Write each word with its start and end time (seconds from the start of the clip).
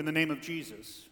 In 0.00 0.06
the 0.06 0.12
name 0.12 0.30
of 0.30 0.40
Jesus. 0.40 1.10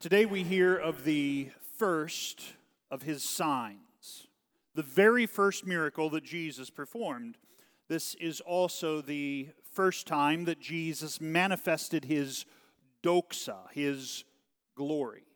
Today 0.00 0.26
we 0.26 0.42
hear 0.42 0.74
of 0.74 1.04
the 1.04 1.50
first 1.76 2.42
of 2.90 3.02
his 3.02 3.22
signs, 3.22 4.26
the 4.74 4.82
very 4.82 5.24
first 5.24 5.64
miracle 5.64 6.10
that 6.10 6.24
Jesus 6.24 6.68
performed. 6.68 7.38
This 7.86 8.16
is 8.16 8.40
also 8.40 9.00
the 9.00 9.50
first 9.70 10.08
time 10.08 10.46
that 10.46 10.58
Jesus 10.58 11.20
manifested 11.20 12.06
his 12.06 12.44
doxa, 13.04 13.70
his 13.70 14.24
glory. 14.74 15.26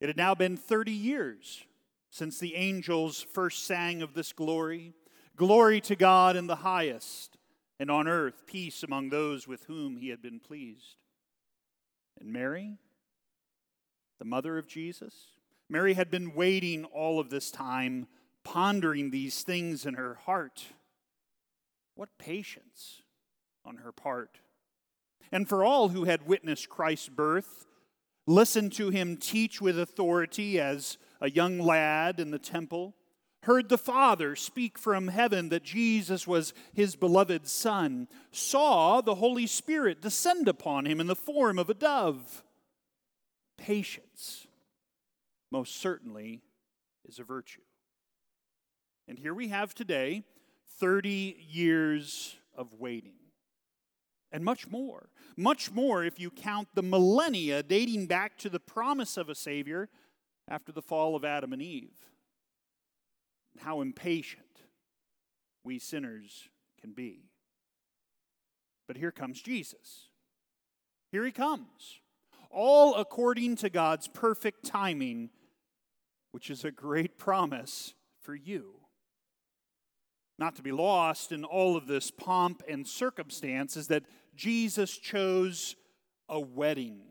It 0.00 0.08
had 0.08 0.16
now 0.16 0.34
been 0.34 0.56
30 0.56 0.90
years 0.90 1.62
since 2.10 2.40
the 2.40 2.56
angels 2.56 3.22
first 3.22 3.66
sang 3.68 4.02
of 4.02 4.14
this 4.14 4.32
glory. 4.32 4.94
Glory 5.36 5.80
to 5.82 5.94
God 5.94 6.34
in 6.34 6.48
the 6.48 6.56
highest, 6.56 7.29
and 7.80 7.90
on 7.90 8.06
earth 8.06 8.46
peace 8.46 8.82
among 8.82 9.08
those 9.08 9.48
with 9.48 9.64
whom 9.64 9.96
he 9.96 10.10
had 10.10 10.20
been 10.20 10.38
pleased. 10.38 10.98
And 12.20 12.30
Mary, 12.30 12.76
the 14.18 14.26
mother 14.26 14.58
of 14.58 14.68
Jesus, 14.68 15.14
Mary 15.66 15.94
had 15.94 16.10
been 16.10 16.34
waiting 16.34 16.84
all 16.84 17.18
of 17.18 17.30
this 17.30 17.50
time, 17.50 18.06
pondering 18.44 19.10
these 19.10 19.42
things 19.42 19.86
in 19.86 19.94
her 19.94 20.18
heart. 20.26 20.66
What 21.94 22.18
patience 22.18 23.00
on 23.64 23.78
her 23.78 23.92
part. 23.92 24.40
And 25.32 25.48
for 25.48 25.64
all 25.64 25.88
who 25.88 26.04
had 26.04 26.26
witnessed 26.26 26.68
Christ's 26.68 27.08
birth, 27.08 27.66
listened 28.26 28.72
to 28.74 28.90
him 28.90 29.16
teach 29.16 29.62
with 29.62 29.78
authority 29.78 30.60
as 30.60 30.98
a 31.20 31.30
young 31.30 31.58
lad 31.58 32.20
in 32.20 32.30
the 32.30 32.38
temple, 32.38 32.94
heard 33.44 33.68
the 33.68 33.78
Father 33.78 34.36
speak 34.36 34.78
from 34.78 35.08
heaven 35.08 35.48
that 35.48 35.62
Jesus 35.62 36.26
was 36.26 36.52
his 36.74 36.94
beloved 36.96 37.46
Son, 37.46 38.06
saw 38.30 39.00
the 39.00 39.16
Holy 39.16 39.46
Spirit 39.46 40.02
descend 40.02 40.46
upon 40.48 40.86
him 40.86 41.00
in 41.00 41.06
the 41.06 41.16
form 41.16 41.58
of 41.58 41.70
a 41.70 41.74
dove. 41.74 42.42
Patience, 43.56 44.46
most 45.50 45.80
certainly, 45.80 46.42
is 47.08 47.18
a 47.18 47.24
virtue. 47.24 47.62
And 49.08 49.18
here 49.18 49.34
we 49.34 49.48
have 49.48 49.74
today 49.74 50.22
30 50.78 51.46
years 51.50 52.36
of 52.56 52.72
waiting. 52.74 53.14
And 54.32 54.44
much 54.44 54.68
more. 54.68 55.08
Much 55.36 55.72
more 55.72 56.04
if 56.04 56.20
you 56.20 56.30
count 56.30 56.68
the 56.74 56.82
millennia 56.82 57.62
dating 57.62 58.06
back 58.06 58.38
to 58.38 58.48
the 58.48 58.60
promise 58.60 59.16
of 59.16 59.28
a 59.28 59.34
Savior 59.34 59.88
after 60.46 60.70
the 60.72 60.82
fall 60.82 61.16
of 61.16 61.24
Adam 61.24 61.52
and 61.52 61.62
Eve 61.62 62.09
how 63.60 63.80
impatient 63.80 64.44
we 65.64 65.78
sinners 65.78 66.48
can 66.80 66.92
be. 66.92 67.30
But 68.86 68.96
here 68.96 69.12
comes 69.12 69.40
Jesus. 69.40 70.08
Here 71.12 71.24
he 71.24 71.32
comes, 71.32 72.00
all 72.50 72.94
according 72.94 73.56
to 73.56 73.70
God's 73.70 74.08
perfect 74.08 74.64
timing, 74.64 75.30
which 76.32 76.50
is 76.50 76.64
a 76.64 76.70
great 76.70 77.18
promise 77.18 77.94
for 78.20 78.34
you. 78.34 78.74
Not 80.38 80.56
to 80.56 80.62
be 80.62 80.72
lost 80.72 81.32
in 81.32 81.44
all 81.44 81.76
of 81.76 81.86
this 81.86 82.10
pomp 82.10 82.62
and 82.68 82.86
circumstance 82.86 83.76
is 83.76 83.88
that 83.88 84.04
Jesus 84.34 84.96
chose 84.96 85.76
a 86.28 86.40
wedding, 86.40 87.02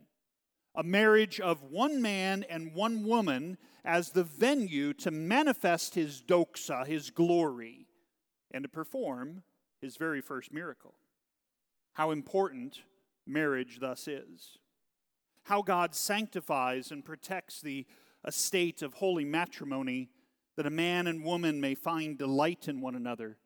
a 0.76 0.84
marriage 0.84 1.40
of 1.40 1.64
one 1.64 2.02
man 2.02 2.46
and 2.50 2.74
one 2.74 3.04
woman 3.04 3.58
as 3.84 4.12
the 4.12 4.24
venue 4.24 4.94
to 4.94 5.12
manifest 5.12 5.96
his 5.96 6.22
doxa, 6.22 6.86
his 6.86 7.10
glory, 7.10 7.88
and 8.52 8.64
to 8.64 8.70
perform 8.70 9.44
his 9.82 9.98
very 9.98 10.22
first 10.22 10.54
miracle. 10.54 10.96
How 11.94 12.12
important 12.12 12.84
marriage 13.26 13.80
thus 13.80 14.08
is. 14.08 14.58
How 15.44 15.62
God 15.62 15.96
sanctifies 15.96 16.92
and 16.92 17.04
protects 17.04 17.62
the 17.62 17.86
estate 18.28 18.82
of 18.82 18.96
holy 18.96 19.26
matrimony 19.26 20.10
that 20.56 20.66
a 20.66 20.72
man 20.72 21.08
and 21.08 21.24
woman 21.24 21.62
may 21.62 21.74
find 21.74 22.18
delight 22.18 22.68
in 22.68 22.82
one 22.82 22.96
another 22.96 23.38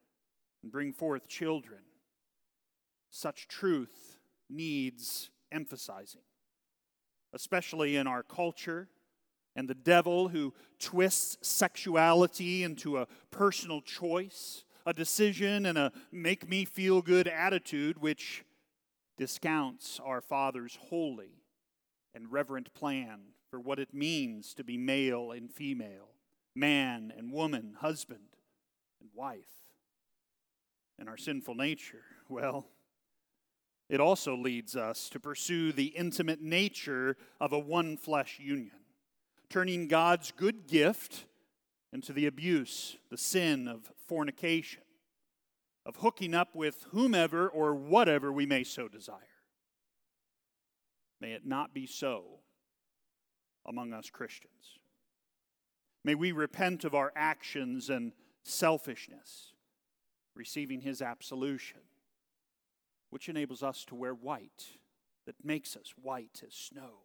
and 0.63 0.71
bring 0.71 0.91
forth 0.91 1.27
children. 1.27 1.81
Such 3.09 3.47
truth 3.47 4.17
needs 4.49 5.29
emphasizing, 5.51 6.21
especially 7.33 7.95
in 7.95 8.07
our 8.07 8.23
culture 8.23 8.87
and 9.55 9.67
the 9.67 9.75
devil 9.75 10.29
who 10.29 10.53
twists 10.79 11.37
sexuality 11.47 12.63
into 12.63 12.97
a 12.97 13.07
personal 13.31 13.81
choice, 13.81 14.63
a 14.85 14.93
decision, 14.93 15.65
and 15.65 15.77
a 15.77 15.91
make 16.11 16.49
me 16.49 16.65
feel 16.65 17.01
good 17.01 17.27
attitude, 17.27 18.01
which 18.01 18.43
discounts 19.17 19.99
our 20.03 20.21
Father's 20.21 20.77
holy 20.89 21.43
and 22.15 22.31
reverent 22.31 22.73
plan 22.73 23.19
for 23.49 23.59
what 23.59 23.79
it 23.79 23.93
means 23.93 24.53
to 24.55 24.63
be 24.63 24.77
male 24.77 25.31
and 25.31 25.51
female, 25.51 26.09
man 26.55 27.13
and 27.15 27.31
woman, 27.31 27.75
husband 27.79 28.37
and 28.99 29.09
wife. 29.13 29.45
And 30.97 31.07
our 31.07 31.17
sinful 31.17 31.55
nature, 31.55 32.03
well, 32.29 32.65
it 33.93 34.01
also 34.01 34.35
leads 34.35 34.75
us 34.75 35.07
to 35.09 35.19
pursue 35.19 35.71
the 35.71 35.85
intimate 35.85 36.41
nature 36.41 37.15
of 37.39 37.53
a 37.53 37.59
one 37.59 37.95
flesh 37.95 38.39
union 38.39 38.83
turning 39.53 39.87
God's 39.87 40.31
good 40.31 40.65
gift 40.65 41.25
into 41.91 42.11
the 42.11 42.25
abuse, 42.25 42.97
the 43.11 43.19
sin 43.19 43.67
of 43.67 43.91
fornication, 44.07 44.81
of 45.85 45.97
hooking 45.97 46.33
up 46.33 46.55
with 46.55 46.87
whomever 46.89 47.47
or 47.47 47.75
whatever 47.75 48.33
we 48.33 48.47
may 48.47 48.63
so 48.63 48.87
desire. 48.87 49.19
May 51.21 51.33
it 51.33 51.45
not 51.45 51.71
be 51.71 51.85
so 51.85 52.39
among 53.67 53.93
us 53.93 54.09
Christians. 54.09 54.79
May 56.03 56.15
we 56.15 56.31
repent 56.31 56.83
of 56.83 56.95
our 56.95 57.13
actions 57.15 57.91
and 57.91 58.11
selfishness, 58.41 59.51
receiving 60.33 60.81
His 60.81 60.99
absolution, 60.99 61.81
which 63.13 63.29
enables 63.29 63.61
us 63.61 63.85
to 63.85 63.93
wear 63.93 64.15
white, 64.15 64.65
that 65.27 65.35
makes 65.45 65.77
us 65.77 65.93
white 66.01 66.41
as 66.43 66.55
snow. 66.55 67.01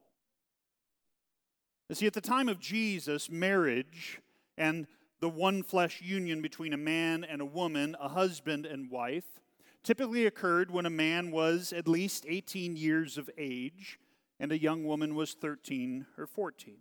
You 1.90 1.94
see, 1.94 2.06
at 2.06 2.14
the 2.14 2.22
time 2.22 2.48
of 2.48 2.58
Jesus, 2.58 3.30
marriage 3.30 4.18
and 4.56 4.86
the 5.20 5.28
one 5.28 5.62
flesh 5.62 6.00
union 6.00 6.40
between 6.40 6.72
a 6.72 6.78
man 6.78 7.24
and 7.24 7.42
a 7.42 7.44
woman, 7.44 7.94
a 8.00 8.08
husband 8.08 8.64
and 8.64 8.90
wife, 8.90 9.42
typically 9.84 10.24
occurred 10.24 10.70
when 10.70 10.86
a 10.86 10.90
man 10.90 11.30
was 11.30 11.74
at 11.74 11.86
least 11.86 12.24
18 12.26 12.74
years 12.74 13.18
of 13.18 13.28
age 13.36 13.98
and 14.40 14.50
a 14.50 14.58
young 14.58 14.84
woman 14.84 15.14
was 15.14 15.34
13 15.34 16.06
or 16.16 16.26
14. 16.26 16.78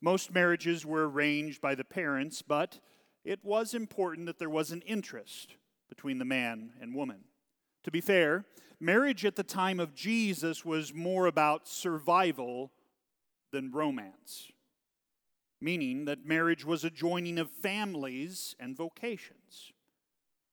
Most 0.00 0.32
marriages 0.32 0.86
were 0.86 1.06
arranged 1.06 1.60
by 1.60 1.74
the 1.74 1.84
parents, 1.84 2.40
but 2.40 2.80
it 3.22 3.44
was 3.44 3.74
important 3.74 4.24
that 4.26 4.38
there 4.38 4.48
was 4.48 4.70
an 4.70 4.80
interest 4.82 5.56
between 5.90 6.16
the 6.16 6.24
man 6.24 6.72
and 6.80 6.94
woman. 6.94 7.24
To 7.86 7.92
be 7.92 8.00
fair, 8.00 8.44
marriage 8.80 9.24
at 9.24 9.36
the 9.36 9.44
time 9.44 9.78
of 9.78 9.94
Jesus 9.94 10.64
was 10.64 10.92
more 10.92 11.26
about 11.26 11.68
survival 11.68 12.72
than 13.52 13.70
romance, 13.70 14.50
meaning 15.60 16.04
that 16.06 16.26
marriage 16.26 16.64
was 16.64 16.82
a 16.82 16.90
joining 16.90 17.38
of 17.38 17.48
families 17.48 18.56
and 18.58 18.76
vocations. 18.76 19.70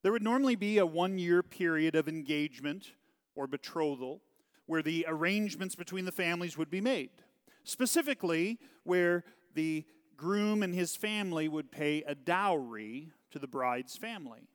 There 0.04 0.12
would 0.12 0.22
normally 0.22 0.56
be 0.56 0.78
a 0.78 0.86
one 0.86 1.18
year 1.18 1.42
period 1.42 1.96
of 1.96 2.08
engagement 2.08 2.92
or 3.34 3.48
betrothal 3.48 4.22
where 4.68 4.84
the 4.84 5.04
arrangements 5.08 5.74
between 5.74 6.06
the 6.06 6.12
families 6.12 6.56
would 6.56 6.70
be 6.70 6.82
made. 6.82 7.10
Specifically, 7.64 8.60
where 8.84 9.24
the 9.56 9.86
groom 10.18 10.62
and 10.62 10.76
his 10.76 10.96
family 10.96 11.48
would 11.48 11.72
pay 11.72 12.04
a 12.04 12.14
dowry 12.14 13.10
to 13.32 13.40
the 13.40 13.48
bride's 13.48 13.98
family. 13.98 14.48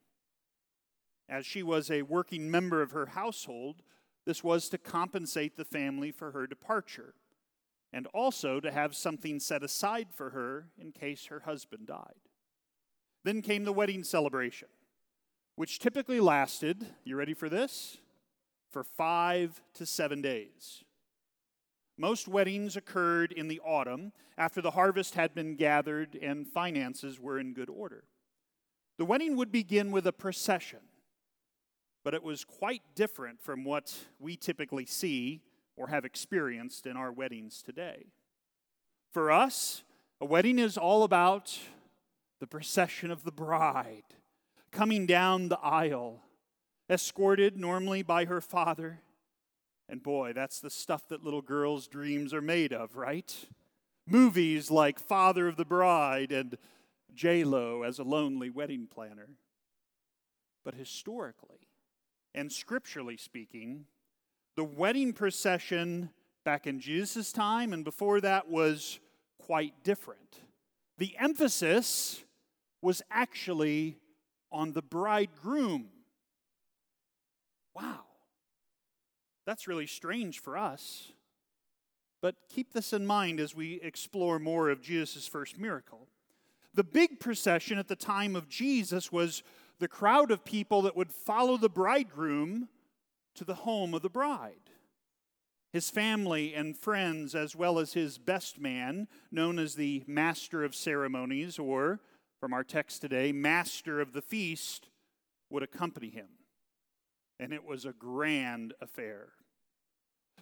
As 1.28 1.44
she 1.44 1.62
was 1.62 1.90
a 1.90 2.02
working 2.02 2.50
member 2.50 2.80
of 2.80 2.92
her 2.92 3.06
household, 3.06 3.82
this 4.24 4.42
was 4.42 4.68
to 4.68 4.78
compensate 4.78 5.56
the 5.56 5.64
family 5.64 6.10
for 6.10 6.32
her 6.32 6.46
departure 6.46 7.14
and 7.92 8.06
also 8.08 8.60
to 8.60 8.70
have 8.70 8.94
something 8.94 9.40
set 9.40 9.62
aside 9.62 10.08
for 10.12 10.30
her 10.30 10.66
in 10.78 10.92
case 10.92 11.26
her 11.26 11.40
husband 11.40 11.86
died. 11.86 12.20
Then 13.24 13.42
came 13.42 13.64
the 13.64 13.72
wedding 13.72 14.04
celebration, 14.04 14.68
which 15.56 15.78
typically 15.78 16.20
lasted, 16.20 16.86
you 17.04 17.16
ready 17.16 17.34
for 17.34 17.48
this? 17.48 17.98
For 18.70 18.84
five 18.84 19.62
to 19.74 19.86
seven 19.86 20.20
days. 20.20 20.84
Most 21.96 22.28
weddings 22.28 22.76
occurred 22.76 23.32
in 23.32 23.48
the 23.48 23.60
autumn 23.60 24.12
after 24.36 24.60
the 24.60 24.70
harvest 24.72 25.14
had 25.14 25.34
been 25.34 25.56
gathered 25.56 26.16
and 26.20 26.46
finances 26.46 27.18
were 27.18 27.40
in 27.40 27.54
good 27.54 27.68
order. 27.68 28.04
The 28.98 29.04
wedding 29.04 29.36
would 29.36 29.50
begin 29.50 29.90
with 29.90 30.06
a 30.06 30.12
procession, 30.12 30.80
but 32.04 32.14
it 32.14 32.22
was 32.22 32.44
quite 32.44 32.82
different 32.94 33.40
from 33.40 33.64
what 33.64 33.94
we 34.18 34.36
typically 34.36 34.86
see 34.86 35.42
or 35.76 35.88
have 35.88 36.04
experienced 36.04 36.86
in 36.86 36.96
our 36.96 37.12
weddings 37.12 37.62
today. 37.62 38.06
For 39.12 39.30
us, 39.30 39.84
a 40.20 40.24
wedding 40.24 40.58
is 40.58 40.76
all 40.76 41.04
about 41.04 41.58
the 42.40 42.46
procession 42.46 43.10
of 43.10 43.24
the 43.24 43.32
bride 43.32 44.04
coming 44.70 45.06
down 45.06 45.48
the 45.48 45.58
aisle, 45.60 46.22
escorted 46.90 47.56
normally 47.56 48.02
by 48.02 48.24
her 48.26 48.40
father 48.40 49.00
And 49.88 50.02
boy, 50.02 50.32
that's 50.34 50.60
the 50.60 50.70
stuff 50.70 51.08
that 51.08 51.24
little 51.24 51.40
girls' 51.40 51.88
dreams 51.88 52.34
are 52.34 52.42
made 52.42 52.72
of, 52.72 52.96
right? 52.96 53.34
Movies 54.06 54.70
like 54.70 54.98
Father 54.98 55.48
of 55.48 55.56
the 55.56 55.64
Bride 55.64 56.30
and 56.30 56.58
J 57.14 57.44
Lo 57.44 57.82
as 57.82 57.98
a 57.98 58.04
lonely 58.04 58.50
wedding 58.50 58.86
planner. 58.86 59.30
But 60.64 60.74
historically 60.74 61.67
and 62.34 62.52
scripturally 62.52 63.16
speaking, 63.16 63.86
the 64.56 64.64
wedding 64.64 65.12
procession 65.12 66.10
back 66.44 66.66
in 66.66 66.80
Jesus' 66.80 67.32
time 67.32 67.72
and 67.72 67.84
before 67.84 68.20
that 68.20 68.48
was 68.48 69.00
quite 69.38 69.72
different. 69.84 70.40
The 70.98 71.14
emphasis 71.18 72.22
was 72.82 73.02
actually 73.10 73.96
on 74.50 74.72
the 74.72 74.82
bridegroom. 74.82 75.88
Wow. 77.74 78.00
That's 79.46 79.68
really 79.68 79.86
strange 79.86 80.40
for 80.40 80.56
us. 80.56 81.12
But 82.20 82.34
keep 82.48 82.72
this 82.72 82.92
in 82.92 83.06
mind 83.06 83.40
as 83.40 83.54
we 83.54 83.80
explore 83.82 84.38
more 84.38 84.70
of 84.70 84.82
Jesus' 84.82 85.26
first 85.26 85.58
miracle. 85.58 86.08
The 86.74 86.84
big 86.84 87.20
procession 87.20 87.78
at 87.78 87.88
the 87.88 87.96
time 87.96 88.36
of 88.36 88.48
Jesus 88.48 89.12
was 89.12 89.42
the 89.78 89.88
crowd 89.88 90.30
of 90.30 90.44
people 90.44 90.82
that 90.82 90.96
would 90.96 91.12
follow 91.12 91.56
the 91.56 91.68
bridegroom 91.68 92.68
to 93.34 93.44
the 93.44 93.54
home 93.54 93.94
of 93.94 94.02
the 94.02 94.08
bride. 94.08 94.70
His 95.72 95.90
family 95.90 96.54
and 96.54 96.76
friends, 96.76 97.34
as 97.34 97.54
well 97.54 97.78
as 97.78 97.92
his 97.92 98.18
best 98.18 98.58
man, 98.58 99.06
known 99.30 99.58
as 99.58 99.74
the 99.74 100.02
master 100.06 100.64
of 100.64 100.74
ceremonies, 100.74 101.58
or 101.58 102.00
from 102.40 102.52
our 102.52 102.64
text 102.64 103.02
today, 103.02 103.32
master 103.32 104.00
of 104.00 104.12
the 104.12 104.22
feast, 104.22 104.88
would 105.50 105.62
accompany 105.62 106.08
him. 106.08 106.28
And 107.38 107.52
it 107.52 107.64
was 107.64 107.84
a 107.84 107.92
grand 107.92 108.74
affair. 108.80 109.28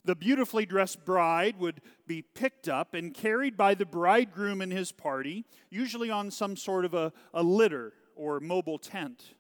The 0.05 0.15
beautifully 0.15 0.65
dressed 0.65 1.05
bride 1.05 1.59
would 1.59 1.81
be 2.07 2.23
picked 2.23 2.69
up 2.69 2.95
and 2.95 3.13
carried 3.13 3.57
by 3.57 3.75
the 3.75 3.85
bridegroom 3.85 4.61
and 4.61 4.73
his 4.73 4.93
party, 4.93 5.45
usually 5.69 6.11
on 6.11 6.31
some 6.31 6.57
sort 6.57 6.85
of 6.85 6.95
a, 6.95 7.13
a 7.35 7.43
litter 7.43 7.93
or 8.17 8.41
mobile 8.41 8.79
tent. 8.79 9.35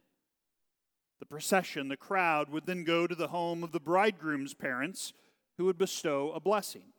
The 1.18 1.26
procession, 1.26 1.88
the 1.88 1.96
crowd, 1.96 2.50
would 2.50 2.66
then 2.66 2.84
go 2.84 3.06
to 3.06 3.14
the 3.14 3.28
home 3.28 3.64
of 3.64 3.72
the 3.72 3.80
bridegroom's 3.80 4.54
parents, 4.54 5.12
who 5.56 5.64
would 5.64 5.78
bestow 5.78 6.30
a 6.32 6.40
blessing, 6.40 6.92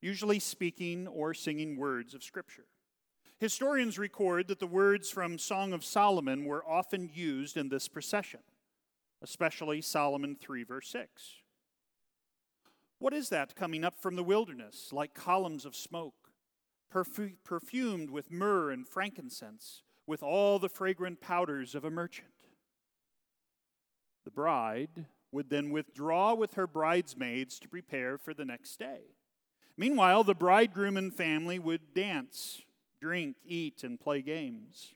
usually 0.00 0.38
speaking 0.38 1.08
or 1.08 1.34
singing 1.34 1.76
words 1.76 2.14
of 2.14 2.22
Scripture. 2.22 2.66
Historians 3.38 3.98
record 3.98 4.48
that 4.48 4.60
the 4.60 4.66
words 4.66 5.10
from 5.10 5.36
Song 5.38 5.72
of 5.72 5.84
Solomon 5.84 6.44
were 6.44 6.64
often 6.64 7.10
used 7.12 7.56
in 7.56 7.68
this 7.68 7.88
procession, 7.88 8.40
especially 9.20 9.82
Solomon 9.82 10.36
3, 10.40 10.62
verse 10.62 10.88
6. 10.88 11.10
What 12.98 13.12
is 13.12 13.28
that 13.28 13.56
coming 13.56 13.84
up 13.84 14.00
from 14.00 14.14
the 14.14 14.22
wilderness, 14.22 14.90
like 14.92 15.12
columns 15.12 15.66
of 15.66 15.76
smoke, 15.76 16.14
perfumed 16.88 18.10
with 18.10 18.30
myrrh 18.30 18.70
and 18.70 18.86
frankincense, 18.86 19.82
with 20.06 20.22
all 20.22 20.58
the 20.58 20.68
fragrant 20.68 21.20
powders 21.20 21.74
of 21.74 21.84
a 21.84 21.90
merchant? 21.90 22.28
The 24.24 24.30
bride 24.30 25.06
would 25.32 25.50
then 25.50 25.70
withdraw 25.70 26.34
with 26.34 26.54
her 26.54 26.66
bridesmaids 26.66 27.58
to 27.60 27.68
prepare 27.68 28.18
for 28.18 28.34
the 28.34 28.44
next 28.44 28.78
day. 28.78 29.00
Meanwhile, 29.76 30.24
the 30.24 30.34
bridegroom 30.34 30.96
and 30.96 31.14
family 31.14 31.58
would 31.58 31.94
dance, 31.94 32.62
drink, 33.00 33.36
eat, 33.44 33.84
and 33.84 34.00
play 34.00 34.22
games. 34.22 34.94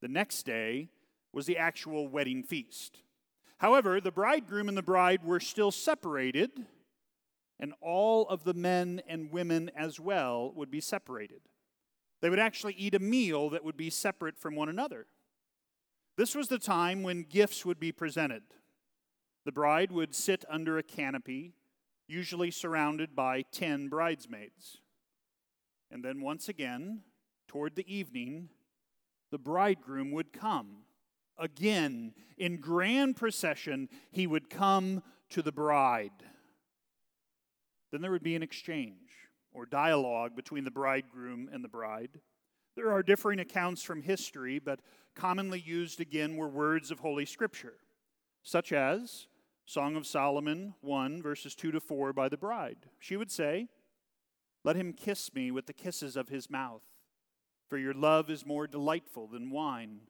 The 0.00 0.08
next 0.08 0.44
day 0.44 0.88
was 1.32 1.46
the 1.46 1.58
actual 1.58 2.08
wedding 2.08 2.42
feast. 2.42 3.00
However, 3.58 4.00
the 4.00 4.10
bridegroom 4.10 4.68
and 4.68 4.76
the 4.76 4.82
bride 4.82 5.24
were 5.24 5.40
still 5.40 5.70
separated, 5.70 6.50
and 7.60 7.72
all 7.80 8.28
of 8.28 8.44
the 8.44 8.54
men 8.54 9.02
and 9.06 9.30
women 9.30 9.70
as 9.76 10.00
well 10.00 10.52
would 10.54 10.70
be 10.70 10.80
separated. 10.80 11.40
They 12.24 12.30
would 12.30 12.38
actually 12.38 12.72
eat 12.78 12.94
a 12.94 13.00
meal 13.00 13.50
that 13.50 13.66
would 13.66 13.76
be 13.76 13.90
separate 13.90 14.38
from 14.38 14.56
one 14.56 14.70
another. 14.70 15.04
This 16.16 16.34
was 16.34 16.48
the 16.48 16.58
time 16.58 17.02
when 17.02 17.24
gifts 17.24 17.66
would 17.66 17.78
be 17.78 17.92
presented. 17.92 18.44
The 19.44 19.52
bride 19.52 19.92
would 19.92 20.14
sit 20.14 20.42
under 20.48 20.78
a 20.78 20.82
canopy, 20.82 21.52
usually 22.08 22.50
surrounded 22.50 23.14
by 23.14 23.42
10 23.52 23.88
bridesmaids. 23.88 24.78
And 25.90 26.02
then 26.02 26.22
once 26.22 26.48
again, 26.48 27.02
toward 27.46 27.76
the 27.76 27.94
evening, 27.94 28.48
the 29.30 29.36
bridegroom 29.36 30.10
would 30.12 30.32
come. 30.32 30.84
Again, 31.36 32.14
in 32.38 32.56
grand 32.56 33.16
procession, 33.16 33.90
he 34.10 34.26
would 34.26 34.48
come 34.48 35.02
to 35.28 35.42
the 35.42 35.52
bride. 35.52 36.22
Then 37.92 38.00
there 38.00 38.12
would 38.12 38.22
be 38.22 38.34
an 38.34 38.42
exchange 38.42 39.03
or 39.54 39.64
dialogue 39.64 40.36
between 40.36 40.64
the 40.64 40.70
bridegroom 40.70 41.48
and 41.52 41.64
the 41.64 41.68
bride. 41.68 42.20
There 42.76 42.92
are 42.92 43.02
differing 43.02 43.38
accounts 43.38 43.82
from 43.82 44.02
history, 44.02 44.58
but 44.58 44.80
commonly 45.14 45.60
used 45.60 46.00
again 46.00 46.36
were 46.36 46.48
words 46.48 46.90
of 46.90 46.98
Holy 46.98 47.24
Scripture, 47.24 47.76
such 48.42 48.72
as 48.72 49.28
Song 49.64 49.96
of 49.96 50.06
Solomon 50.06 50.74
1, 50.80 51.22
verses 51.22 51.54
2 51.54 51.70
to 51.72 51.80
4 51.80 52.12
by 52.12 52.28
the 52.28 52.36
bride. 52.36 52.88
She 52.98 53.16
would 53.16 53.30
say, 53.30 53.68
Let 54.64 54.76
him 54.76 54.92
kiss 54.92 55.32
me 55.32 55.50
with 55.50 55.66
the 55.66 55.72
kisses 55.72 56.16
of 56.16 56.28
his 56.28 56.50
mouth, 56.50 56.82
for 57.70 57.78
your 57.78 57.94
love 57.94 58.28
is 58.28 58.44
more 58.44 58.66
delightful 58.66 59.28
than 59.28 59.50
wine. 59.50 60.00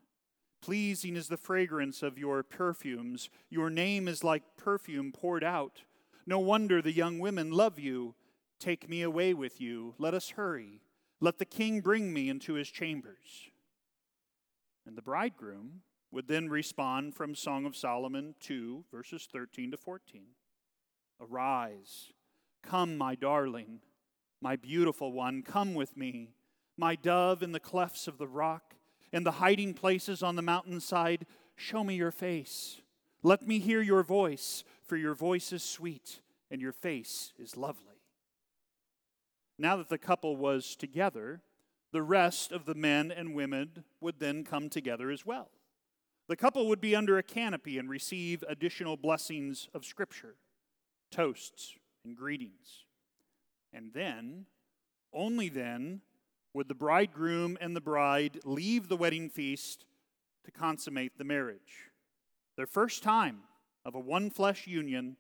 Pleasing 0.63 1.15
is 1.15 1.29
the 1.29 1.37
fragrance 1.37 2.03
of 2.03 2.19
your 2.19 2.43
perfumes. 2.43 3.29
Your 3.51 3.69
name 3.69 4.09
is 4.09 4.25
like 4.25 4.57
perfume 4.57 5.13
poured 5.13 5.45
out. 5.45 5.83
No 6.27 6.39
wonder 6.39 6.81
the 6.81 6.91
young 6.91 7.19
women 7.19 7.53
love 7.53 7.79
you. 7.79 8.15
Take 8.65 8.89
me 8.89 9.03
away 9.03 9.35
with 9.35 9.61
you. 9.61 9.95
Let 9.99 10.15
us 10.15 10.31
hurry. 10.31 10.81
Let 11.21 11.37
the 11.37 11.45
king 11.45 11.83
bring 11.83 12.15
me 12.15 12.31
into 12.31 12.55
his 12.55 12.71
chambers. 12.71 13.51
And 14.87 14.97
the 14.97 15.03
bridegroom 15.03 15.83
would 16.11 16.29
then 16.29 16.49
respond 16.49 17.15
from 17.15 17.35
Song 17.35 17.67
of 17.67 17.77
Solomon 17.77 18.35
2, 18.41 18.87
verses 18.91 19.29
13 19.31 19.73
to 19.73 19.77
14. 19.77 20.23
Arise, 21.21 22.15
come, 22.63 22.97
my 22.97 23.15
darling, 23.15 23.81
my 24.41 24.57
beautiful 24.57 25.13
one, 25.13 25.43
come 25.43 25.75
with 25.75 25.95
me, 25.95 26.31
my 26.79 26.97
dove 26.97 27.43
in 27.43 27.53
the 27.53 27.61
clefts 27.61 28.09
of 28.09 28.17
the 28.17 28.27
rock, 28.27 28.77
in 29.13 29.25
the 29.25 29.33
hiding 29.33 29.75
places 29.75 30.23
on 30.23 30.37
the 30.37 30.43
mountainside, 30.43 31.27
show 31.55 31.85
me 31.85 31.97
your 31.97 32.11
face. 32.11 32.81
Let 33.23 33.47
me 33.47 33.59
hear 33.59 33.83
your 33.83 34.03
voice, 34.03 34.65
for 34.83 34.97
your 34.97 35.15
voice 35.15 35.53
is 35.53 35.63
sweet 35.63 36.21
and 36.51 36.63
your 36.63 36.73
face 36.73 37.35
is 37.39 37.59
lovely. 37.59 37.94
Now 39.59 39.77
that 39.77 39.89
the 39.89 39.99
couple 39.99 40.37
was 40.37 40.75
together, 40.77 41.43
the 41.93 42.03
rest 42.03 42.51
of 42.51 42.65
the 42.65 42.75
men 42.75 43.13
and 43.13 43.35
women 43.35 43.85
would 44.01 44.19
then 44.19 44.45
come 44.45 44.69
together 44.69 45.11
as 45.11 45.25
well. 45.25 45.51
The 46.29 46.37
couple 46.37 46.67
would 46.69 46.81
be 46.81 46.97
under 46.97 47.19
a 47.19 47.23
canopy 47.23 47.79
and 47.79 47.89
receive 47.89 48.43
additional 48.49 48.97
blessings 48.97 49.69
of 49.75 49.85
Scripture, 49.85 50.37
toasts, 51.11 51.75
and 52.05 52.17
greetings. 52.17 52.85
And 53.73 53.93
then, 53.93 54.47
only 55.13 55.49
then, 55.49 56.01
would 56.55 56.69
the 56.69 56.75
bridegroom 56.75 57.59
and 57.61 57.77
the 57.77 57.81
bride 57.81 58.41
leave 58.45 58.89
the 58.89 58.97
wedding 58.97 59.29
feast 59.29 59.85
to 60.45 60.51
consummate 60.51 61.19
the 61.19 61.25
marriage. 61.25 61.91
Their 62.57 62.67
first 62.67 63.03
time 63.03 63.41
of 63.85 63.95
a 63.95 64.01
one 64.01 64.31
flesh 64.31 64.67
union 64.67 65.17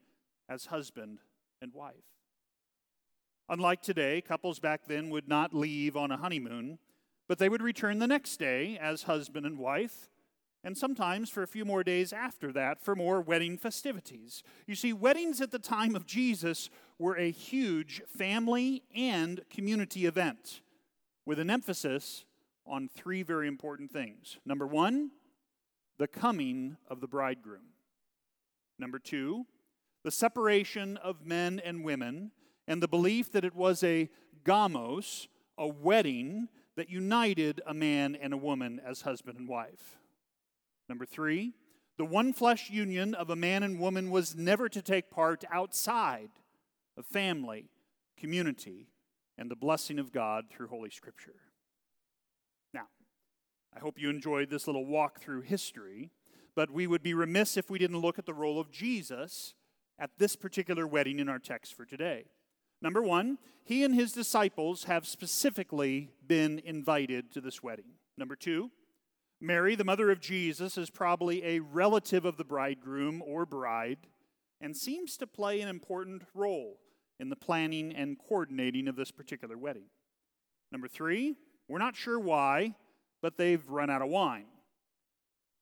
as 0.48 0.66
husband 0.66 1.18
and 1.60 1.72
wife. 1.72 2.13
Unlike 3.48 3.82
today, 3.82 4.20
couples 4.20 4.58
back 4.58 4.86
then 4.86 5.10
would 5.10 5.28
not 5.28 5.54
leave 5.54 5.96
on 5.96 6.10
a 6.10 6.16
honeymoon, 6.16 6.78
but 7.28 7.38
they 7.38 7.48
would 7.48 7.62
return 7.62 7.98
the 7.98 8.06
next 8.06 8.38
day 8.38 8.78
as 8.80 9.04
husband 9.04 9.46
and 9.46 9.58
wife 9.58 10.08
and 10.64 10.76
sometimes 10.76 11.28
for 11.28 11.42
a 11.42 11.46
few 11.46 11.64
more 11.64 11.84
days 11.84 12.12
after 12.12 12.50
that 12.50 12.82
for 12.82 12.96
more 12.96 13.20
wedding 13.20 13.58
festivities. 13.58 14.42
You 14.66 14.74
see, 14.74 14.94
weddings 14.94 15.42
at 15.42 15.50
the 15.50 15.58
time 15.58 15.94
of 15.94 16.06
Jesus 16.06 16.70
were 16.98 17.16
a 17.16 17.30
huge 17.30 18.02
family 18.08 18.82
and 18.96 19.42
community 19.50 20.06
event 20.06 20.62
with 21.26 21.38
an 21.38 21.50
emphasis 21.50 22.24
on 22.66 22.88
three 22.88 23.22
very 23.22 23.46
important 23.46 23.92
things. 23.92 24.38
Number 24.46 24.66
one, 24.66 25.10
the 25.98 26.08
coming 26.08 26.78
of 26.88 27.00
the 27.00 27.08
bridegroom. 27.08 27.74
Number 28.78 28.98
two, 28.98 29.44
the 30.02 30.10
separation 30.10 30.96
of 30.96 31.26
men 31.26 31.60
and 31.62 31.84
women, 31.84 32.32
and 32.66 32.82
the 32.82 32.88
belief 32.88 33.30
that 33.32 33.44
it 33.44 33.54
was 33.54 33.82
a 33.82 34.08
gamos, 34.44 35.28
a 35.58 35.66
wedding 35.66 36.48
that 36.76 36.90
united 36.90 37.60
a 37.66 37.74
man 37.74 38.16
and 38.20 38.32
a 38.32 38.38
woman 38.38 38.80
as 38.84 39.02
husband 39.02 39.38
and 39.38 39.48
wife. 39.48 39.96
Number 40.88 41.06
three, 41.06 41.54
the 41.96 42.04
one 42.04 42.32
flesh 42.32 42.70
union 42.70 43.14
of 43.14 43.30
a 43.30 43.36
man 43.36 43.62
and 43.62 43.78
woman 43.78 44.10
was 44.10 44.34
never 44.34 44.68
to 44.68 44.82
take 44.82 45.10
part 45.10 45.44
outside 45.50 46.30
of 46.96 47.06
family, 47.06 47.70
community, 48.18 48.88
and 49.38 49.50
the 49.50 49.56
blessing 49.56 49.98
of 49.98 50.12
God 50.12 50.46
through 50.50 50.68
Holy 50.68 50.90
Scripture. 50.90 51.36
Now, 52.72 52.86
I 53.74 53.80
hope 53.80 53.98
you 53.98 54.10
enjoyed 54.10 54.50
this 54.50 54.66
little 54.66 54.86
walk 54.86 55.20
through 55.20 55.42
history, 55.42 56.10
but 56.56 56.70
we 56.70 56.86
would 56.86 57.02
be 57.02 57.14
remiss 57.14 57.56
if 57.56 57.70
we 57.70 57.78
didn't 57.78 57.98
look 57.98 58.18
at 58.18 58.26
the 58.26 58.34
role 58.34 58.60
of 58.60 58.70
Jesus 58.70 59.54
at 59.98 60.10
this 60.18 60.34
particular 60.34 60.86
wedding 60.86 61.20
in 61.20 61.28
our 61.28 61.38
text 61.38 61.74
for 61.74 61.84
today. 61.84 62.24
Number 62.84 63.02
one, 63.02 63.38
he 63.64 63.82
and 63.82 63.94
his 63.94 64.12
disciples 64.12 64.84
have 64.84 65.06
specifically 65.06 66.10
been 66.26 66.60
invited 66.66 67.32
to 67.32 67.40
this 67.40 67.62
wedding. 67.62 67.94
Number 68.18 68.36
two, 68.36 68.70
Mary, 69.40 69.74
the 69.74 69.84
mother 69.84 70.10
of 70.10 70.20
Jesus, 70.20 70.76
is 70.76 70.90
probably 70.90 71.42
a 71.46 71.60
relative 71.60 72.26
of 72.26 72.36
the 72.36 72.44
bridegroom 72.44 73.22
or 73.26 73.46
bride 73.46 74.00
and 74.60 74.76
seems 74.76 75.16
to 75.16 75.26
play 75.26 75.62
an 75.62 75.68
important 75.68 76.24
role 76.34 76.78
in 77.18 77.30
the 77.30 77.36
planning 77.36 77.90
and 77.96 78.18
coordinating 78.18 78.86
of 78.86 78.96
this 78.96 79.10
particular 79.10 79.56
wedding. 79.56 79.86
Number 80.70 80.86
three, 80.86 81.36
we're 81.68 81.78
not 81.78 81.96
sure 81.96 82.20
why, 82.20 82.74
but 83.22 83.38
they've 83.38 83.66
run 83.66 83.88
out 83.88 84.02
of 84.02 84.08
wine. 84.08 84.44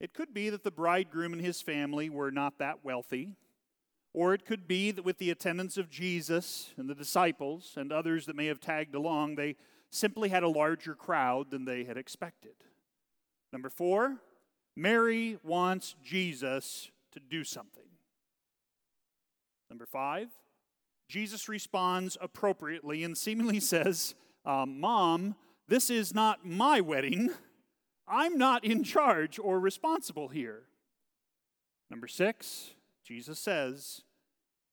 It 0.00 0.12
could 0.12 0.34
be 0.34 0.50
that 0.50 0.64
the 0.64 0.72
bridegroom 0.72 1.34
and 1.34 1.40
his 1.40 1.62
family 1.62 2.10
were 2.10 2.32
not 2.32 2.58
that 2.58 2.84
wealthy, 2.84 3.36
or 4.14 4.34
it 4.34 4.44
could 4.44 4.68
be 4.68 4.90
that 4.90 5.04
with 5.04 5.18
the 5.18 5.30
attendance 5.30 5.76
of 5.76 5.88
Jesus 5.88 6.72
and 6.76 6.88
the 6.88 6.94
disciples 6.94 7.74
and 7.76 7.92
others 7.92 8.26
that 8.26 8.36
may 8.36 8.46
have 8.46 8.60
tagged 8.60 8.94
along, 8.94 9.36
they 9.36 9.56
simply 9.90 10.28
had 10.28 10.42
a 10.42 10.48
larger 10.48 10.94
crowd 10.94 11.50
than 11.50 11.64
they 11.64 11.84
had 11.84 11.96
expected. 11.96 12.54
Number 13.52 13.70
four, 13.70 14.18
Mary 14.76 15.38
wants 15.42 15.96
Jesus 16.02 16.90
to 17.12 17.20
do 17.20 17.44
something. 17.44 17.82
Number 19.70 19.86
five, 19.86 20.28
Jesus 21.08 21.48
responds 21.48 22.16
appropriately 22.20 23.04
and 23.04 23.16
seemingly 23.16 23.60
says, 23.60 24.14
um, 24.44 24.80
Mom, 24.80 25.36
this 25.68 25.90
is 25.90 26.14
not 26.14 26.44
my 26.44 26.80
wedding. 26.80 27.30
I'm 28.08 28.36
not 28.36 28.64
in 28.64 28.82
charge 28.82 29.38
or 29.38 29.60
responsible 29.60 30.28
here. 30.28 30.64
Number 31.90 32.08
six, 32.08 32.72
Jesus 33.04 33.38
says, 33.38 34.02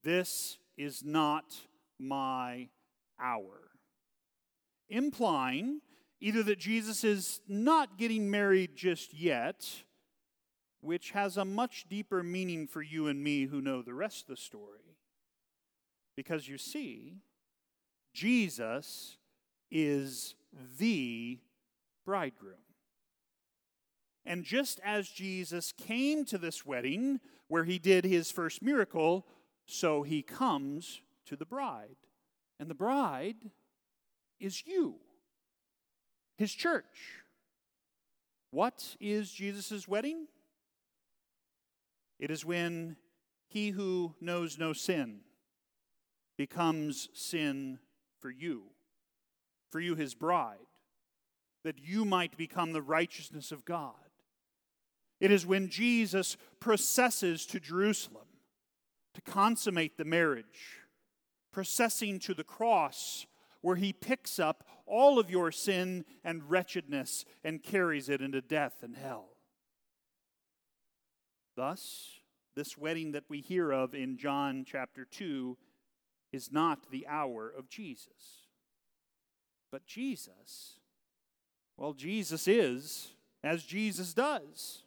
This 0.04 0.58
is 0.78 1.04
not 1.04 1.56
my 2.00 2.70
hour. 3.22 3.72
Implying 4.90 5.82
either 6.22 6.44
that 6.44 6.60
Jesus 6.60 7.04
is 7.04 7.42
not 7.48 7.98
getting 7.98 8.30
married 8.30 8.76
just 8.76 9.14
yet, 9.14 9.84
which 10.82 11.12
has 11.12 11.38
a 11.38 11.46
much 11.46 11.86
deeper 11.90 12.24
meaning 12.24 12.68
for 12.68 12.82
you 12.82 13.08
and 13.08 13.24
me 13.24 13.46
who 13.46 13.62
know 13.62 13.82
the 13.82 13.94
rest 13.94 14.24
of 14.24 14.36
the 14.36 14.42
story. 14.42 14.98
Because 16.16 16.48
you 16.48 16.58
see, 16.58 17.22
Jesus 18.14 19.18
is 19.72 20.36
the 20.78 21.40
bridegroom. 22.06 22.56
And 24.26 24.44
just 24.44 24.80
as 24.84 25.10
Jesus 25.10 25.72
came 25.72 26.26
to 26.26 26.38
this 26.38 26.66
wedding 26.66 27.20
where 27.50 27.66
he 27.66 27.78
did 27.78 28.06
his 28.06 28.32
first 28.32 28.62
miracle, 28.62 29.26
so 29.66 30.04
he 30.04 30.22
comes 30.22 31.02
to 31.26 31.36
the 31.36 31.46
bride. 31.46 31.98
And 32.60 32.70
the 32.70 32.76
bride 32.76 33.52
is 34.40 34.66
you, 34.66 34.96
his 36.38 36.54
church. 36.54 37.20
What 38.52 38.96
is 39.00 39.32
Jesus' 39.32 39.88
wedding? 39.88 40.28
It 42.20 42.32
is 42.32 42.46
when 42.46 42.96
he 43.48 43.70
who 43.70 44.16
knows 44.22 44.58
no 44.58 44.74
sin 44.74 45.22
becomes 46.38 47.10
sin 47.14 47.80
for 48.20 48.30
you, 48.30 48.64
for 49.72 49.80
you, 49.80 49.96
his 49.96 50.14
bride, 50.14 50.58
that 51.64 51.80
you 51.80 52.06
might 52.06 52.38
become 52.38 52.72
the 52.74 52.82
righteousness 52.82 53.52
of 53.52 53.66
God. 53.66 54.09
It 55.20 55.32
is 55.32 55.46
when 55.46 55.70
Jesus 55.70 56.38
processes 56.60 57.46
to 57.48 57.60
Jerusalem 57.60 58.28
to 59.14 59.22
consummate 59.22 59.98
the 59.98 60.06
marriage, 60.06 60.78
processing 61.52 62.20
to 62.20 62.34
the 62.34 62.44
cross 62.44 63.26
where 63.62 63.76
he 63.76 63.92
picks 63.92 64.40
up 64.40 64.64
all 64.86 65.20
of 65.20 65.30
your 65.30 65.52
sin 65.52 66.06
and 66.24 66.50
wretchedness 66.50 67.26
and 67.44 67.62
carries 67.62 68.10
it 68.10 68.22
into 68.22 68.42
death 68.42 68.78
and 68.82 68.96
hell. 68.96 69.30
Thus, 71.56 72.20
this 72.56 72.78
wedding 72.78 73.12
that 73.12 73.26
we 73.28 73.42
hear 73.42 73.72
of 73.72 73.94
in 73.94 74.18
John 74.18 74.66
chapter 74.66 75.06
2 75.06 75.58
is 76.32 76.52
not 76.52 76.90
the 76.92 77.06
hour 77.08 77.50
of 77.50 77.70
Jesus. 77.70 78.48
But 79.72 79.86
Jesus, 79.86 80.80
well, 81.78 81.94
Jesus 81.94 82.48
is 82.48 83.14
as 83.44 83.64
Jesus 83.64 84.14
does. 84.14 84.84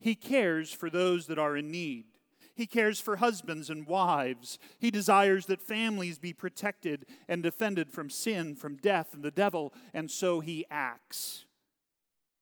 He 0.00 0.14
cares 0.14 0.72
for 0.72 0.90
those 0.90 1.26
that 1.26 1.38
are 1.38 1.56
in 1.56 1.70
need. 1.70 2.06
He 2.54 2.66
cares 2.66 3.00
for 3.00 3.16
husbands 3.16 3.70
and 3.70 3.86
wives. 3.86 4.58
He 4.78 4.90
desires 4.90 5.46
that 5.46 5.62
families 5.62 6.18
be 6.18 6.32
protected 6.32 7.06
and 7.28 7.42
defended 7.42 7.90
from 7.90 8.10
sin, 8.10 8.54
from 8.54 8.76
death, 8.76 9.14
and 9.14 9.22
the 9.22 9.30
devil, 9.30 9.72
and 9.94 10.10
so 10.10 10.40
he 10.40 10.66
acts. 10.70 11.44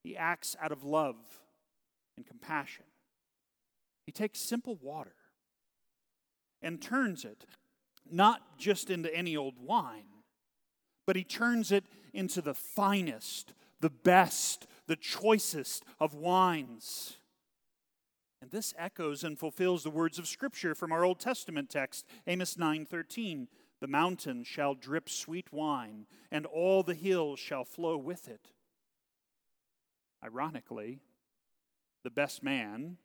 He 0.03 0.17
acts 0.17 0.57
out 0.61 0.73
of 0.73 0.83
love 0.83 1.17
and 2.17 2.27
compassion. 2.27 2.85
He 4.07 4.13
takes 4.13 4.41
simple 4.41 4.79
water 4.81 5.15
and 6.63 6.81
turns 6.81 7.25
it 7.25 7.45
not 8.11 8.59
just 8.59 8.91
into 8.91 9.15
any 9.15 9.37
old 9.37 9.55
wine, 9.61 10.25
but 11.07 11.15
he 11.15 11.25
turns 11.25 11.71
it 11.71 11.85
into 12.13 12.41
the 12.41 12.55
finest, 12.55 13.53
the 13.81 13.91
best, 13.91 14.67
the 14.87 14.97
choicest 14.97 15.85
of 16.01 16.15
wines. 16.15 17.18
And 18.41 18.51
this 18.51 18.73
echoes 18.79 19.25
and 19.25 19.39
fulfills 19.39 19.83
the 19.83 19.91
words 19.91 20.19
of 20.19 20.29
scripture 20.29 20.75
from 20.75 20.93
our 20.93 21.05
Old 21.05 21.19
Testament 21.19 21.71
text, 21.71 22.07
Amos 22.27 22.57
9:13. 22.57 23.49
The 23.81 23.87
mountain 23.87 24.45
shall 24.45 24.75
drip 24.75 25.09
sweet 25.09 25.53
wine, 25.53 26.07
and 26.31 26.47
all 26.47 26.83
the 26.83 26.95
hills 26.95 27.39
shall 27.39 27.65
flow 27.65 27.97
with 27.97 28.29
it. 28.29 28.51
Ironically, 30.23 31.01
the 32.03 32.11
best 32.11 32.43
man, 32.43 32.99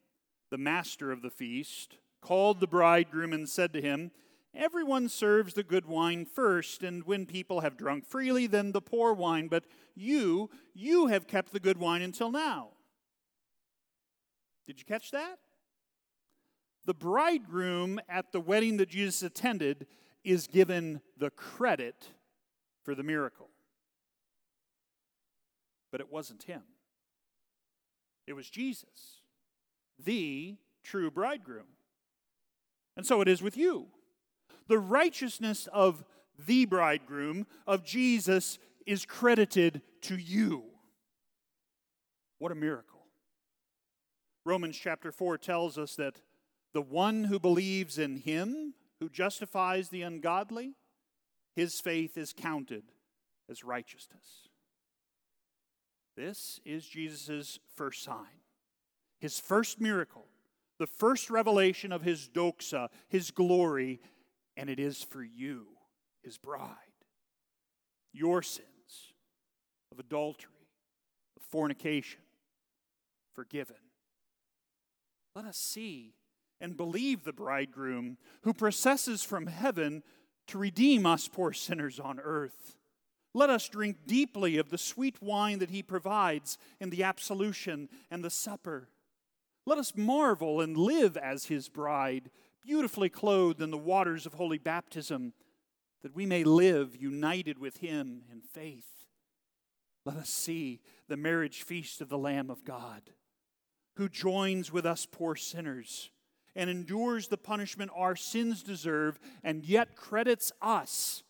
the 0.50 0.58
master 0.58 1.12
of 1.12 1.22
the 1.22 1.30
feast, 1.30 1.98
called 2.22 2.60
the 2.60 2.68
bridegroom 2.68 3.34
and 3.34 3.48
said 3.48 3.74
to 3.74 3.82
him, 3.82 4.12
Everyone 4.56 5.10
serves 5.10 5.56
the 5.56 5.64
good 5.64 5.86
wine 5.86 6.26
first, 6.26 6.84
and 6.84 7.04
when 7.06 7.26
people 7.26 7.62
have 7.62 7.76
drunk 7.76 8.06
freely, 8.06 8.46
then 8.46 8.72
the 8.72 8.82
poor 8.82 9.12
wine. 9.14 9.48
But 9.48 9.66
you, 9.96 10.52
you 10.76 11.08
have 11.08 11.28
kept 11.28 11.54
the 11.54 11.60
good 11.60 11.78
wine 11.78 12.04
until 12.04 12.32
now. 12.32 12.73
Did 14.68 14.80
you 14.80 14.86
catch 14.86 15.12
that? 15.12 15.40
The 16.86 16.94
bridegroom 16.94 18.00
at 18.10 18.32
the 18.32 18.40
wedding 18.40 18.78
that 18.78 18.90
Jesus 18.90 19.24
attended 19.24 19.88
is 20.24 20.48
given 20.48 21.02
the 21.18 21.30
credit 21.30 22.10
for 22.84 22.96
the 22.96 23.04
miracle. 23.04 23.50
But 25.92 26.02
it 26.02 26.12
wasn't 26.12 26.44
him, 26.44 26.64
it 28.28 28.34
was 28.34 28.50
Jesus, 28.50 29.22
the 30.04 30.56
true 30.84 31.12
bridegroom. 31.12 31.68
And 32.96 33.06
so 33.06 33.22
it 33.22 33.28
is 33.28 33.42
with 33.42 33.58
you. 33.58 33.88
The 34.68 34.78
righteousness 34.78 35.68
of 35.74 36.04
the 36.38 36.66
bridegroom, 36.66 37.48
of 37.66 37.84
Jesus, 37.84 38.60
is 38.86 39.06
credited 39.06 39.82
to 40.02 40.16
you. 40.16 40.64
What 42.38 42.52
a 42.52 42.56
miracle. 42.56 42.93
Romans 44.46 44.78
chapter 44.78 45.12
4 45.12 45.38
tells 45.38 45.78
us 45.78 45.96
that 45.96 46.22
the 46.74 46.82
one 46.82 47.26
who 47.26 47.40
believes 47.40 47.98
in 47.98 48.18
him, 48.18 48.74
who 49.00 49.10
justifies 49.10 49.90
the 49.90 50.02
ungodly, 50.02 50.74
his 51.56 51.80
faith 51.80 52.18
is 52.18 52.34
counted 52.34 52.84
as 53.50 53.64
righteousness. 53.64 54.50
This 56.16 56.60
is 56.66 56.86
Jesus' 56.86 57.60
first 57.76 58.04
sign, 58.04 58.42
his 59.20 59.40
first 59.40 59.80
miracle, 59.80 60.28
the 60.80 60.88
first 60.88 61.30
revelation 61.30 61.92
of 61.92 62.02
his 62.02 62.28
doxa, 62.28 62.90
his 63.08 63.32
glory, 63.32 64.02
and 64.58 64.70
it 64.70 64.80
is 64.80 65.04
for 65.04 65.24
you, 65.24 65.68
his 66.24 66.38
bride. 66.38 66.70
Your 68.12 68.42
sins 68.42 69.14
of 69.92 70.00
adultery, 70.00 70.52
of 71.36 71.44
fornication, 71.44 72.22
forgiven. 73.34 73.76
Let 75.36 75.46
us 75.46 75.58
see 75.58 76.14
and 76.62 76.78
believe 76.78 77.24
the 77.24 77.34
bridegroom 77.34 78.18
who 78.44 78.54
processes 78.54 79.24
from 79.24 79.48
heaven 79.48 80.04
to 80.48 80.58
redeem 80.58 81.06
us 81.06 81.28
poor 81.28 81.54
sinners 81.54 82.00
on 82.00 82.20
earth. 82.20 82.76
Let 83.34 83.50
us 83.50 83.68
drink 83.68 84.06
deeply 84.06 84.58
of 84.58 84.70
the 84.70 84.78
sweet 84.78 85.22
wine 85.22 85.60
that 85.60 85.72
he 85.72 85.82
provides 85.82 86.58
in 86.80 86.92
the 86.92 87.04
absolution 87.04 87.90
and 88.12 88.24
the 88.24 88.30
supper. 88.30 88.90
Let 89.66 89.80
us 89.80 89.94
marvel 89.96 90.62
and 90.62 90.78
live 90.78 91.18
as 91.18 91.46
his 91.46 91.68
bride, 91.68 92.30
beautifully 92.62 93.10
clothed 93.10 93.62
in 93.62 93.72
the 93.72 93.78
waters 93.78 94.28
of 94.28 94.36
holy 94.36 94.60
baptism, 94.60 95.34
that 96.04 96.16
we 96.16 96.28
may 96.28 96.44
live 96.44 96.96
united 96.96 97.58
with 97.58 97.78
him 97.78 98.24
in 98.32 98.42
faith. 98.42 99.08
Let 100.06 100.18
us 100.18 100.30
see 100.30 100.82
the 101.08 101.18
marriage 101.18 101.64
feast 101.64 102.02
of 102.02 102.10
the 102.10 102.18
Lamb 102.18 102.52
of 102.52 102.64
God 102.64 103.02
who 103.96 104.10
joins 104.10 104.72
with 104.72 104.86
us 104.86 105.06
poor 105.06 105.36
sinners 105.36 106.10
and 106.56 106.70
endures 106.70 107.28
the 107.28 107.38
punishment 107.38 107.92
our 107.96 108.16
sins 108.16 108.62
deserve, 108.64 109.20
and 109.44 109.66
yet 109.66 109.96
credits 109.96 110.52
us 110.62 111.24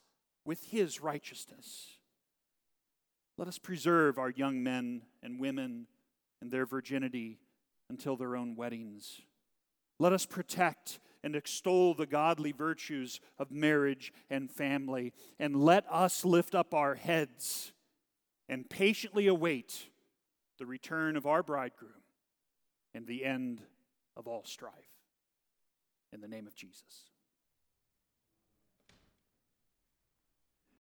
with 0.46 0.66
his 0.66 1.02
righteousness. 1.02 1.98
Let 3.38 3.48
us 3.48 3.58
preserve 3.58 4.18
our 4.18 4.30
young 4.30 4.62
men 4.62 5.04
and 5.22 5.40
women 5.40 5.88
and 6.42 6.52
their 6.52 6.66
virginity 6.66 7.40
until 7.90 8.18
their 8.18 8.36
own 8.36 8.56
weddings. 8.56 9.22
Let 10.00 10.14
us 10.14 10.26
protect 10.26 11.00
and 11.24 11.36
extol 11.36 11.94
the 11.94 12.06
godly 12.06 12.52
virtues 12.52 13.22
of 13.40 13.50
marriage 13.50 14.12
and 14.30 14.52
family, 14.52 15.14
and 15.40 15.64
let 15.64 15.86
us 15.90 16.26
lift 16.26 16.54
up 16.54 16.74
our 16.74 16.96
heads 16.96 17.72
and 18.50 18.70
patiently 18.70 19.28
await 19.28 19.88
the 20.60 20.66
return 20.66 21.16
of 21.16 21.26
our 21.26 21.42
bridegroom 21.42 22.03
and 22.94 23.08
the 23.08 23.24
end 23.24 23.62
of 24.16 24.28
all 24.28 24.44
strife. 24.46 24.74
In 26.12 26.22
the 26.22 26.28
name 26.28 26.46
of 26.46 26.56
Jesus. 26.56 27.10